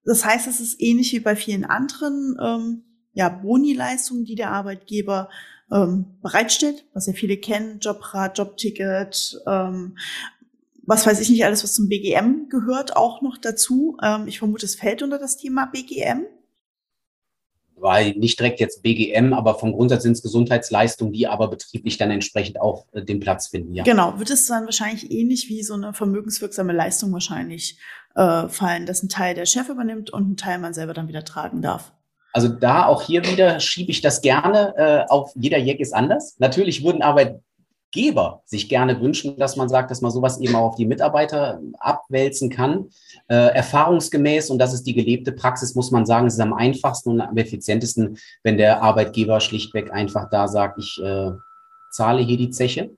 [0.04, 2.82] Das heißt, es ist ähnlich wie bei vielen anderen ähm,
[3.12, 5.28] ja, Boni-Leistungen, die der Arbeitgeber
[5.70, 9.96] ähm, bereitstellt, was ja viele kennen, Jobrat, Jobticket, ähm,
[10.86, 13.96] was weiß ich nicht alles, was zum BGM gehört, auch noch dazu.
[14.02, 16.24] Ähm, ich vermute, es fällt unter das Thema BGM.
[17.78, 22.10] Weil nicht direkt jetzt BGM, aber vom Grundsatz sind es Gesundheitsleistungen, die aber betrieblich dann
[22.10, 23.74] entsprechend auch äh, den Platz finden.
[23.74, 23.84] Ja.
[23.84, 27.78] Genau, wird es dann wahrscheinlich ähnlich wie so eine vermögenswirksame Leistung wahrscheinlich
[28.14, 31.24] äh, fallen, dass ein Teil der Chef übernimmt und ein Teil man selber dann wieder
[31.24, 31.92] tragen darf.
[32.32, 36.36] Also da auch hier wieder schiebe ich das gerne äh, auf jeder Jack ist anders.
[36.38, 37.02] Natürlich würden
[37.96, 41.60] Arbeitgeber sich gerne wünschen, dass man sagt, dass man sowas eben auch auf die Mitarbeiter
[41.78, 42.90] abwälzen kann.
[43.28, 47.10] Äh, erfahrungsgemäß, und das ist die gelebte Praxis, muss man sagen, ist es am einfachsten
[47.10, 51.32] und am effizientesten, wenn der Arbeitgeber schlichtweg einfach da sagt, ich äh,
[51.90, 52.90] zahle hier die Zeche.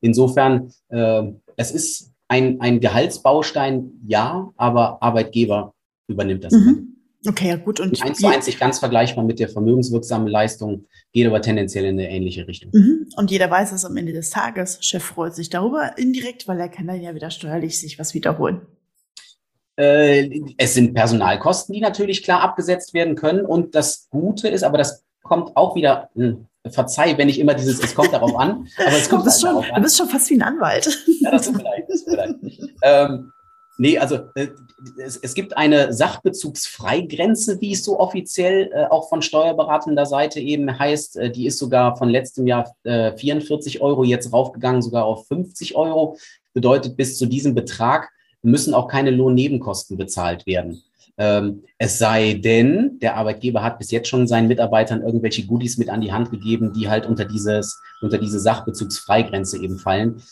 [0.00, 1.22] Insofern, äh,
[1.56, 5.74] es ist ein, ein Gehaltsbaustein, ja, aber Arbeitgeber
[6.08, 6.52] übernimmt das.
[6.52, 6.93] Mhm.
[7.26, 7.80] Okay, ja gut.
[7.80, 11.98] Und eins zu eins nicht ganz vergleichbar mit der vermögenswirksamen Leistung, geht aber tendenziell in
[11.98, 12.70] eine ähnliche Richtung.
[12.74, 13.08] Mhm.
[13.16, 14.78] Und jeder weiß es am Ende des Tages.
[14.82, 18.62] Chef freut sich darüber indirekt, weil er kann dann ja wieder steuerlich sich was wiederholen.
[19.76, 23.44] Äh, es sind Personalkosten, die natürlich klar abgesetzt werden können.
[23.44, 27.82] Und das Gute ist, aber das kommt auch wieder, hm, verzeih, wenn ich immer dieses,
[27.82, 30.30] es kommt darauf an, aber es kommt du bist, halt schon, du bist schon fast
[30.30, 30.86] wie ein Anwalt.
[31.20, 31.84] Ja, das tut mir leid.
[31.88, 32.36] Das tut mir leid.
[32.82, 33.32] Ähm,
[33.76, 34.48] Nee, also äh,
[34.98, 40.78] es, es, gibt eine Sachbezugsfreigrenze, wie es so offiziell äh, auch von steuerberatender Seite eben
[40.78, 41.16] heißt.
[41.16, 45.74] Äh, die ist sogar von letztem Jahr äh, 44 Euro jetzt raufgegangen, sogar auf 50
[45.74, 46.16] Euro.
[46.52, 48.10] Bedeutet, bis zu diesem Betrag
[48.42, 50.82] müssen auch keine Lohnnebenkosten bezahlt werden.
[51.16, 55.88] Ähm, es sei denn, der Arbeitgeber hat bis jetzt schon seinen Mitarbeitern irgendwelche Goodies mit
[55.88, 60.22] an die Hand gegeben, die halt unter dieses, unter diese Sachbezugsfreigrenze eben fallen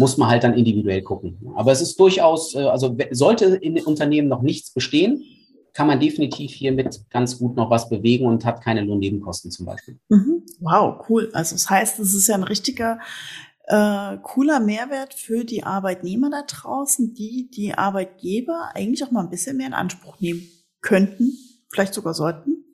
[0.00, 1.38] muss man halt dann individuell gucken.
[1.54, 5.22] Aber es ist durchaus, äh, also sollte in Unternehmen noch nichts bestehen,
[5.74, 10.00] kann man definitiv hiermit ganz gut noch was bewegen und hat keine Lohnnebenkosten zum Beispiel.
[10.08, 10.42] Mhm.
[10.58, 11.30] Wow, cool.
[11.34, 12.98] Also das heißt, es ist ja ein richtiger
[13.66, 19.30] äh, cooler Mehrwert für die Arbeitnehmer da draußen, die die Arbeitgeber eigentlich auch mal ein
[19.30, 20.48] bisschen mehr in Anspruch nehmen
[20.80, 21.34] könnten,
[21.68, 22.64] vielleicht sogar sollten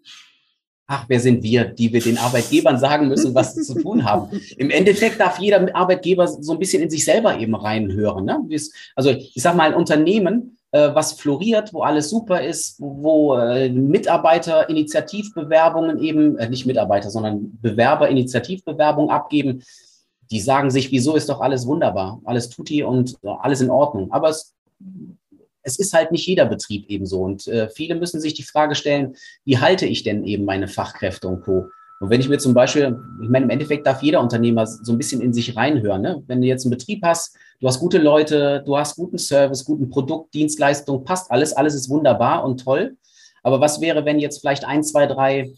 [0.87, 4.41] ach, wer sind wir, die wir den Arbeitgebern sagen müssen, was sie zu tun haben.
[4.57, 8.25] Im Endeffekt darf jeder Arbeitgeber so ein bisschen in sich selber eben reinhören.
[8.25, 8.47] Ne?
[8.95, 13.69] Also ich sage mal, ein Unternehmen, äh, was floriert, wo alles super ist, wo äh,
[13.69, 19.63] Mitarbeiter Initiativbewerbungen eben, äh, nicht Mitarbeiter, sondern Bewerber Initiativbewerbungen abgeben,
[20.31, 24.11] die sagen sich, wieso ist doch alles wunderbar, alles tutti und alles in Ordnung.
[24.13, 24.55] Aber es
[25.67, 27.23] es ist halt nicht jeder Betrieb ebenso.
[27.23, 31.27] Und äh, viele müssen sich die Frage stellen, wie halte ich denn eben meine Fachkräfte
[31.27, 31.67] und Co.
[31.99, 34.99] Und wenn ich mir zum Beispiel, ich meine, im Endeffekt darf jeder Unternehmer so ein
[34.99, 36.03] bisschen in sich reinhören.
[36.03, 36.23] Ne?
[36.29, 39.91] Wenn du jetzt einen Betrieb hast, du hast gute Leute, du hast guten Service, guten
[39.91, 42.97] Produkt, Dienstleistung, passt alles, alles ist wunderbar und toll.
[43.43, 45.53] Aber was wäre, wenn jetzt vielleicht ein, zwei, drei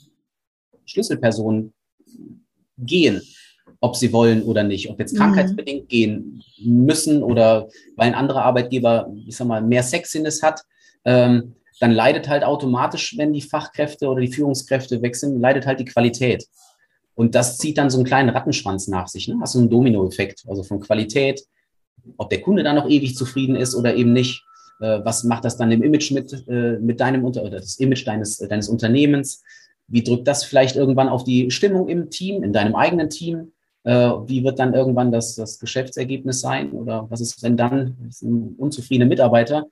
[0.86, 1.74] Schlüsselpersonen
[2.78, 3.20] gehen?
[3.80, 5.88] Ob sie wollen oder nicht, ob jetzt krankheitsbedingt mhm.
[5.88, 10.62] gehen müssen oder weil ein anderer Arbeitgeber, ich sag mal, mehr Sexiness hat,
[11.04, 15.80] ähm, dann leidet halt automatisch, wenn die Fachkräfte oder die Führungskräfte weg sind, leidet halt
[15.80, 16.44] die Qualität.
[17.14, 19.28] Und das zieht dann so einen kleinen Rattenschwanz nach sich.
[19.28, 19.38] Ne?
[19.40, 21.42] Hast du einen Dominoeffekt, also von Qualität,
[22.16, 24.44] ob der Kunde dann noch ewig zufrieden ist oder eben nicht.
[24.80, 28.06] Äh, was macht das dann im Image mit, äh, mit deinem Unter oder das Image
[28.06, 29.42] deines, deines Unternehmens?
[29.88, 33.52] Wie drückt das vielleicht irgendwann auf die Stimmung im Team, in deinem eigenen Team?
[33.88, 36.72] Äh, wie wird dann irgendwann das, das Geschäftsergebnis sein?
[36.72, 37.96] Oder was ist, wenn dann
[38.58, 39.66] unzufriedene Mitarbeiter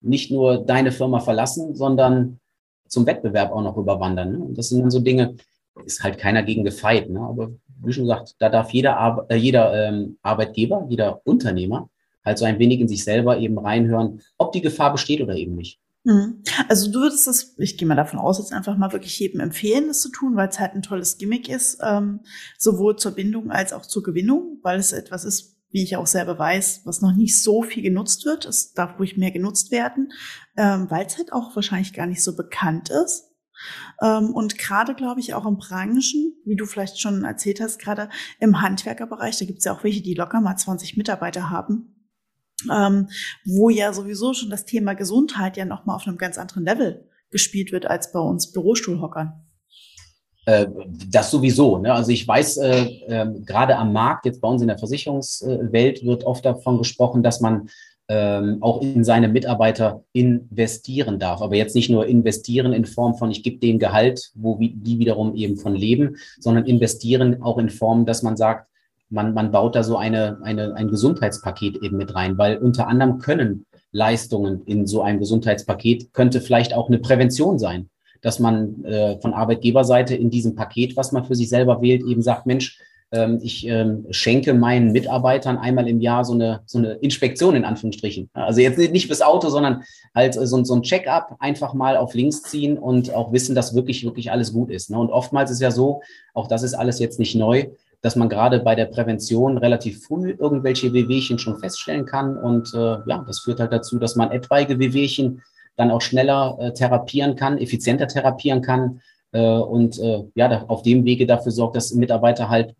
[0.00, 2.40] nicht nur deine Firma verlassen, sondern
[2.88, 4.32] zum Wettbewerb auch noch überwandern?
[4.32, 4.46] Ne?
[4.54, 5.36] Das sind dann so Dinge,
[5.84, 7.10] ist halt keiner gegen gefeit.
[7.10, 7.20] Ne?
[7.20, 7.52] Aber
[7.84, 11.88] wie schon gesagt, da darf jeder, Ar äh, jeder ähm, Arbeitgeber, jeder Unternehmer
[12.24, 15.54] halt so ein wenig in sich selber eben reinhören, ob die Gefahr besteht oder eben
[15.54, 15.78] nicht.
[16.04, 16.42] Mhm.
[16.68, 19.88] Also du würdest es, ich gehe mal davon aus, jetzt einfach mal wirklich jedem empfehlen,
[19.88, 22.20] das zu tun, weil es halt ein tolles Gimmick ist, ähm,
[22.58, 26.38] sowohl zur Bindung als auch zur Gewinnung, weil es etwas ist, wie ich auch selber
[26.38, 28.46] weiß, was noch nicht so viel genutzt wird.
[28.46, 30.10] Es darf ruhig mehr genutzt werden,
[30.56, 33.26] ähm, weil es halt auch wahrscheinlich gar nicht so bekannt ist.
[34.02, 38.08] Ähm, und gerade, glaube ich, auch in Branchen, wie du vielleicht schon erzählt hast, gerade
[38.40, 41.99] im Handwerkerbereich, da gibt es ja auch welche, die locker mal 20 Mitarbeiter haben
[42.72, 43.08] ähm,
[43.44, 47.72] wo ja sowieso schon das Thema Gesundheit ja nochmal auf einem ganz anderen Level gespielt
[47.72, 49.32] wird als bei uns Bürostuhlhockern.
[50.46, 50.66] Äh,
[51.08, 51.78] das sowieso.
[51.78, 51.92] Ne?
[51.92, 56.24] Also ich weiß, äh, äh, gerade am Markt, jetzt bei uns in der Versicherungswelt, wird
[56.24, 57.68] oft davon gesprochen, dass man
[58.08, 61.42] ähm, auch in seine Mitarbeiter investieren darf.
[61.42, 65.36] Aber jetzt nicht nur investieren in Form von, ich gebe denen Gehalt, wo die wiederum
[65.36, 68.69] eben von leben, sondern investieren auch in Form, dass man sagt,
[69.10, 73.18] man, man baut da so eine, eine, ein Gesundheitspaket eben mit rein, weil unter anderem
[73.18, 77.90] können Leistungen in so einem Gesundheitspaket, könnte vielleicht auch eine Prävention sein,
[78.22, 82.22] dass man äh, von Arbeitgeberseite in diesem Paket, was man für sich selber wählt, eben
[82.22, 82.78] sagt, Mensch,
[83.12, 87.64] ähm, ich ähm, schenke meinen Mitarbeitern einmal im Jahr so eine, so eine Inspektion in
[87.64, 88.30] Anführungsstrichen.
[88.32, 89.82] Also jetzt nicht fürs Auto, sondern
[90.14, 94.04] halt so, so ein Check-up einfach mal auf links ziehen und auch wissen, dass wirklich,
[94.04, 94.90] wirklich alles gut ist.
[94.90, 94.98] Ne?
[94.98, 96.02] Und oftmals ist ja so,
[96.34, 97.66] auch das ist alles jetzt nicht neu,
[98.02, 102.36] dass man gerade bei der Prävention relativ früh irgendwelche Wehwehchen schon feststellen kann.
[102.36, 105.42] Und äh, ja, das führt halt dazu, dass man etwaige Wehwehchen
[105.76, 109.00] dann auch schneller äh, therapieren kann, effizienter therapieren kann
[109.32, 112.74] äh, und äh, ja, auf dem Wege dafür sorgt, dass Mitarbeiter halt,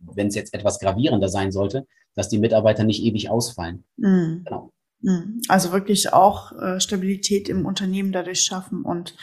[0.00, 3.84] wenn es jetzt etwas gravierender sein sollte, dass die Mitarbeiter nicht ewig ausfallen.
[3.96, 4.42] Mhm.
[4.44, 4.70] Genau.
[5.04, 5.42] Hm.
[5.48, 9.14] Also wirklich auch äh, Stabilität im Unternehmen dadurch schaffen und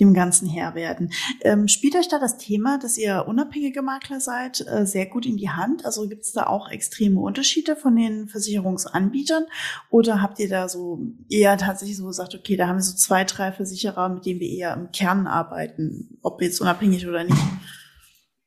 [0.00, 1.12] dem Ganzen Herr werden.
[1.42, 5.36] Ähm, spielt euch da das Thema, dass ihr unabhängige Makler seid, äh, sehr gut in
[5.36, 5.84] die Hand?
[5.84, 9.44] Also gibt es da auch extreme Unterschiede von den Versicherungsanbietern?
[9.90, 13.24] Oder habt ihr da so eher tatsächlich so gesagt, okay, da haben wir so zwei,
[13.24, 17.36] drei Versicherer, mit denen wir eher im Kern arbeiten, ob jetzt unabhängig oder nicht?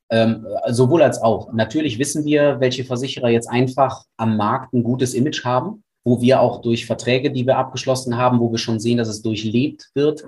[0.09, 1.53] Ähm, sowohl als auch.
[1.53, 6.41] Natürlich wissen wir, welche Versicherer jetzt einfach am Markt ein gutes Image haben wo wir
[6.41, 10.23] auch durch Verträge, die wir abgeschlossen haben, wo wir schon sehen, dass es durchlebt wird,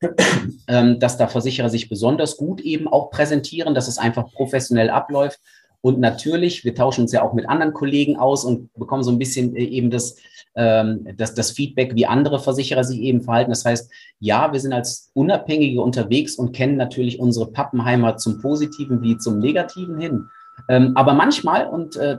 [0.68, 5.40] ähm, dass da Versicherer sich besonders gut eben auch präsentieren, dass es einfach professionell abläuft.
[5.80, 9.18] Und natürlich, wir tauschen uns ja auch mit anderen Kollegen aus und bekommen so ein
[9.18, 10.16] bisschen äh, eben das,
[10.54, 13.50] ähm, das, das Feedback, wie andere Versicherer sich eben verhalten.
[13.50, 19.02] Das heißt, ja, wir sind als Unabhängige unterwegs und kennen natürlich unsere Pappenheimer zum Positiven
[19.02, 20.28] wie zum Negativen hin.
[20.68, 22.18] Ähm, aber manchmal, und äh,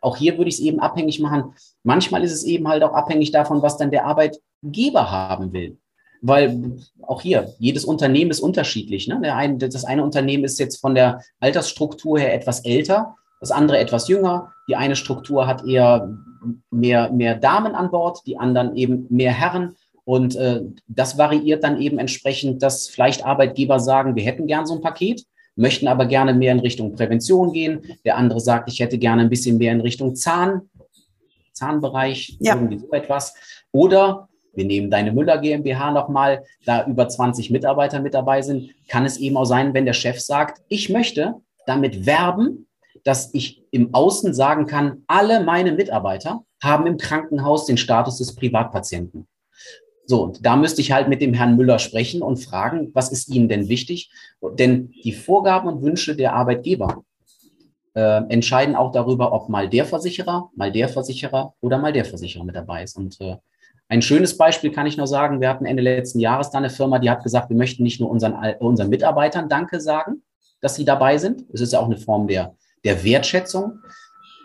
[0.00, 3.32] auch hier würde ich es eben abhängig machen, manchmal ist es eben halt auch abhängig
[3.32, 5.78] davon, was dann der Arbeitgeber haben will.
[6.22, 9.08] Weil auch hier, jedes Unternehmen ist unterschiedlich.
[9.08, 9.20] Ne?
[9.22, 13.78] Der eine, das eine Unternehmen ist jetzt von der Altersstruktur her etwas älter, das andere
[13.78, 14.52] etwas jünger.
[14.68, 16.16] Die eine Struktur hat eher
[16.70, 19.76] mehr, mehr Damen an Bord, die anderen eben mehr Herren.
[20.04, 24.74] Und äh, das variiert dann eben entsprechend, dass vielleicht Arbeitgeber sagen, wir hätten gern so
[24.74, 27.82] ein Paket möchten aber gerne mehr in Richtung Prävention gehen.
[28.04, 30.62] Der andere sagt, ich hätte gerne ein bisschen mehr in Richtung Zahn,
[31.52, 32.54] Zahnbereich, ja.
[32.54, 33.34] irgendwie so etwas.
[33.72, 39.04] Oder wir nehmen deine Müller GmbH nochmal, da über 20 Mitarbeiter mit dabei sind, kann
[39.04, 41.34] es eben auch sein, wenn der Chef sagt, ich möchte
[41.66, 42.66] damit werben,
[43.04, 48.34] dass ich im Außen sagen kann, alle meine Mitarbeiter haben im Krankenhaus den Status des
[48.34, 49.26] Privatpatienten.
[50.06, 53.28] So, und da müsste ich halt mit dem Herrn Müller sprechen und fragen, was ist
[53.28, 54.10] Ihnen denn wichtig?
[54.58, 57.04] Denn die Vorgaben und Wünsche der Arbeitgeber
[57.94, 62.44] äh, entscheiden auch darüber, ob mal der Versicherer, mal der Versicherer oder mal der Versicherer
[62.44, 62.96] mit dabei ist.
[62.96, 63.36] Und äh,
[63.88, 66.98] ein schönes Beispiel kann ich nur sagen, wir hatten Ende letzten Jahres da eine Firma,
[66.98, 70.22] die hat gesagt, wir möchten nicht nur unseren, unseren Mitarbeitern Danke sagen,
[70.60, 71.44] dass sie dabei sind.
[71.52, 73.80] Es ist ja auch eine Form der, der Wertschätzung,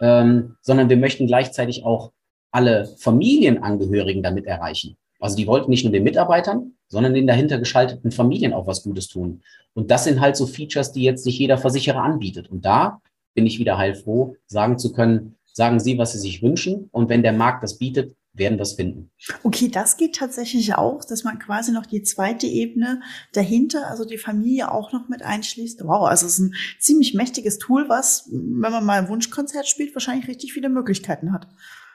[0.02, 2.12] ähm, sondern wir möchten gleichzeitig auch
[2.52, 4.98] alle Familienangehörigen damit erreichen.
[5.20, 9.08] Also die wollten nicht nur den Mitarbeitern, sondern den dahinter geschalteten Familien auch was Gutes
[9.08, 9.42] tun.
[9.74, 12.50] Und das sind halt so Features, die jetzt nicht jeder Versicherer anbietet.
[12.50, 13.02] Und da
[13.34, 16.90] bin ich wieder heilfroh, sagen zu können, sagen Sie, was Sie sich wünschen.
[16.92, 19.12] Und wenn der Markt das bietet, werden es finden.
[19.44, 23.02] Okay, das geht tatsächlich auch, dass man quasi noch die zweite Ebene
[23.34, 25.84] dahinter, also die Familie auch noch mit einschließt.
[25.84, 29.96] Wow, also es ist ein ziemlich mächtiges Tool, was, wenn man mal ein Wunschkonzert spielt,
[29.96, 31.48] wahrscheinlich richtig viele Möglichkeiten hat.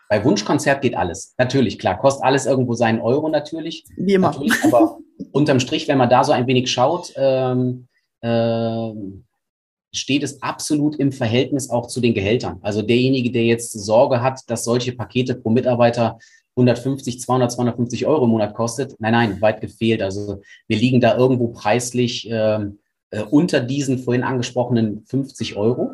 [0.08, 1.34] Bei Wunschkonzert geht alles.
[1.38, 3.84] Natürlich, klar, kostet alles irgendwo seinen Euro natürlich.
[3.96, 4.28] Wie immer.
[4.28, 4.98] Natürlich, aber
[5.32, 7.88] unterm Strich, wenn man da so ein wenig schaut, ähm,
[8.20, 8.92] äh,
[9.92, 12.58] steht es absolut im Verhältnis auch zu den Gehältern.
[12.62, 16.18] Also derjenige, der jetzt Sorge hat, dass solche Pakete pro Mitarbeiter
[16.56, 20.02] 150, 200, 250 Euro im Monat kostet, nein, nein, weit gefehlt.
[20.02, 22.78] Also wir liegen da irgendwo preislich ähm,
[23.10, 25.92] äh, unter diesen vorhin angesprochenen 50 Euro.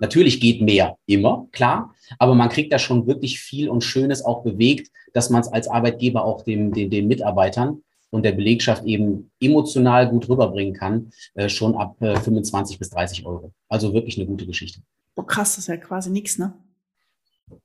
[0.00, 4.42] Natürlich geht mehr, immer, klar, aber man kriegt da schon wirklich viel und Schönes auch
[4.42, 9.30] bewegt, dass man es als Arbeitgeber auch dem, den, den Mitarbeitern und der Belegschaft eben
[9.40, 13.52] emotional gut rüberbringen kann, äh, schon ab äh, 25 bis 30 Euro.
[13.68, 14.80] Also wirklich eine gute Geschichte.
[15.16, 16.54] Oh, krass, das ist ja quasi nichts, ne?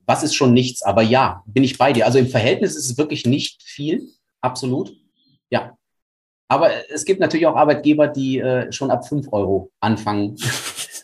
[0.05, 0.81] Was ist schon nichts?
[0.83, 2.05] Aber ja, bin ich bei dir.
[2.05, 4.09] Also im Verhältnis ist es wirklich nicht viel,
[4.41, 4.93] absolut.
[5.49, 5.77] Ja.
[6.47, 10.37] Aber es gibt natürlich auch Arbeitgeber, die äh, schon ab 5 Euro anfangen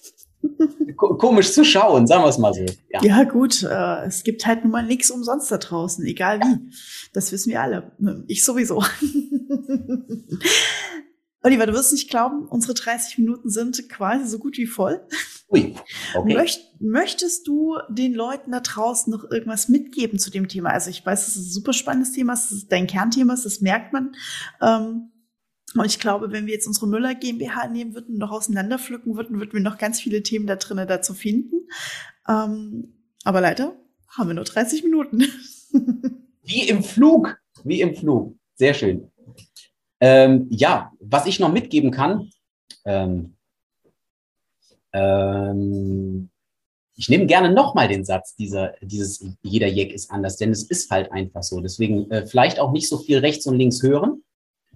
[0.96, 2.66] komisch zu schauen, sagen wir es mal so.
[2.90, 6.72] Ja, ja gut, äh, es gibt halt nun mal nichts umsonst da draußen, egal wie.
[7.14, 7.92] Das wissen wir alle.
[8.28, 8.84] Ich sowieso.
[11.44, 15.02] Oliver, du wirst nicht glauben, unsere 30 Minuten sind quasi so gut wie voll.
[15.50, 15.76] Ui,
[16.14, 16.34] okay.
[16.36, 20.70] Möcht, möchtest du den Leuten da draußen noch irgendwas mitgeben zu dem Thema?
[20.70, 23.92] Also ich weiß, es ist ein super spannendes Thema, es ist dein Kernthema, das merkt
[23.92, 24.16] man.
[24.62, 25.12] Ähm,
[25.76, 29.40] und ich glaube, wenn wir jetzt unsere Müller GmbH nehmen würden und noch auseinanderpflücken würden,
[29.40, 31.68] würden wir noch ganz viele Themen da drinnen dazu finden.
[32.28, 33.76] Ähm, aber leider
[34.10, 35.24] haben wir nur 30 Minuten.
[36.44, 38.36] Wie im Flug, wie im Flug.
[38.56, 39.10] Sehr schön.
[40.00, 42.32] Ähm, ja, was ich noch mitgeben kann,
[42.84, 43.36] ähm,
[44.92, 46.30] ähm,
[46.96, 50.90] ich nehme gerne nochmal den Satz, dieser, dieses jeder Jack ist anders, denn es ist
[50.92, 51.62] halt einfach so.
[51.62, 54.24] Deswegen äh, vielleicht auch nicht so viel rechts und links hören,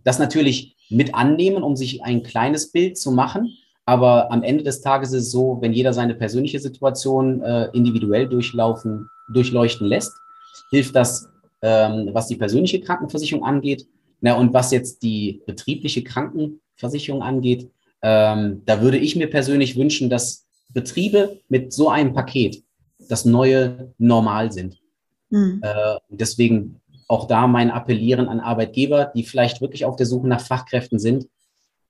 [0.05, 3.57] das natürlich mit annehmen, um sich ein kleines Bild zu machen.
[3.85, 8.27] Aber am Ende des Tages ist es so, wenn jeder seine persönliche Situation äh, individuell
[8.29, 10.13] durchlaufen, durchleuchten lässt,
[10.69, 11.27] hilft das,
[11.61, 13.87] ähm, was die persönliche Krankenversicherung angeht.
[14.21, 17.69] Na, und was jetzt die betriebliche Krankenversicherung angeht,
[18.01, 22.63] ähm, da würde ich mir persönlich wünschen, dass Betriebe mit so einem Paket
[23.09, 24.79] das neue Normal sind.
[25.29, 25.61] Mhm.
[25.63, 30.41] Äh, deswegen auch da mein Appellieren an Arbeitgeber, die vielleicht wirklich auf der Suche nach
[30.41, 31.27] Fachkräften sind.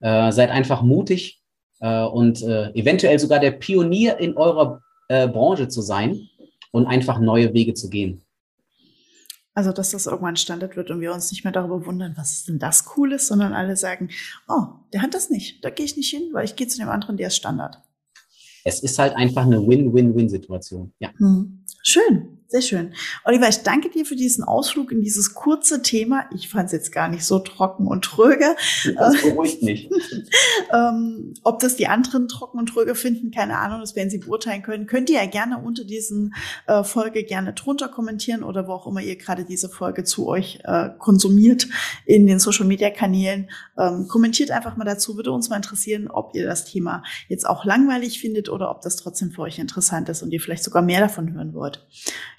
[0.02, 1.42] Äh, seid einfach mutig
[1.80, 6.28] äh, und äh, eventuell sogar der Pionier in eurer äh, Branche zu sein
[6.72, 8.22] und einfach neue Wege zu gehen.
[9.54, 12.50] Also, dass das irgendwann Standard wird und wir uns nicht mehr darüber wundern, was ist
[12.50, 14.10] denn das Cooles, sondern alle sagen,
[14.50, 16.90] oh, der hat das nicht, da gehe ich nicht hin, weil ich gehe zu dem
[16.90, 17.80] anderen, der ist Standard.
[18.66, 20.92] Es ist halt einfach eine Win-Win-Win-Situation.
[21.00, 21.12] Ja.
[21.18, 21.64] Hm.
[21.84, 22.40] Schön.
[22.48, 22.94] Sehr schön.
[23.24, 26.26] Oliver, ich danke dir für diesen Ausflug in dieses kurze Thema.
[26.34, 28.56] Ich fand es jetzt gar nicht so trocken und tröge.
[28.96, 29.90] Das beruhigt mich.
[30.74, 34.62] ähm, ob das die anderen trocken und tröge finden, keine Ahnung, das werden sie beurteilen
[34.62, 34.86] können.
[34.86, 36.36] Könnt ihr ja gerne unter diesen
[36.68, 40.60] äh, Folge gerne drunter kommentieren oder wo auch immer ihr gerade diese Folge zu euch
[40.66, 41.68] äh, konsumiert
[42.06, 43.50] in den Social Media Kanälen.
[43.76, 45.16] Ähm, kommentiert einfach mal dazu.
[45.16, 48.98] Würde uns mal interessieren, ob ihr das Thema jetzt auch langweilig findet oder ob das
[48.98, 51.86] trotzdem für euch interessant ist und ihr vielleicht sogar mehr davon hören wollt.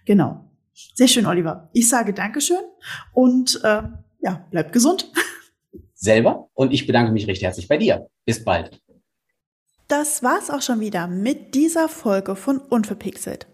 [0.07, 0.47] Genau.
[0.95, 1.69] Sehr schön, Oliver.
[1.73, 2.61] Ich sage Dankeschön
[3.13, 3.83] und äh,
[4.21, 5.13] ja, bleib gesund.
[5.95, 8.09] Selber und ich bedanke mich recht herzlich bei dir.
[8.25, 8.81] Bis bald.
[9.89, 13.47] Das war's auch schon wieder mit dieser Folge von Unverpixelt.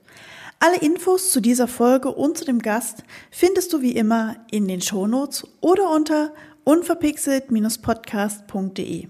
[0.60, 4.80] Alle Infos zu dieser Folge und zu dem Gast findest du wie immer in den
[4.80, 6.32] Shownotes oder unter
[6.64, 9.08] unverpixelt-podcast.de.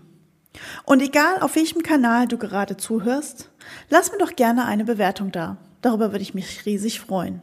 [0.85, 3.51] Und egal auf welchem Kanal du gerade zuhörst,
[3.89, 5.59] lass mir doch gerne eine Bewertung da.
[5.83, 7.43] Darüber würde ich mich riesig freuen.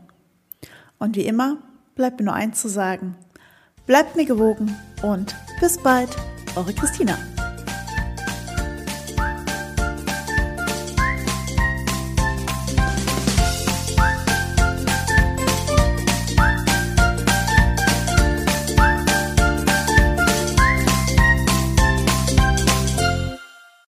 [0.97, 1.57] Und wie immer
[1.95, 3.15] bleibt mir nur eins zu sagen.
[3.85, 6.09] Bleibt mir gewogen und bis bald,
[6.55, 7.17] eure Christina.